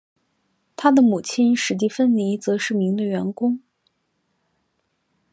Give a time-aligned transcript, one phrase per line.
[0.75, 3.61] 他的母亲史蒂芬妮则是名的员工。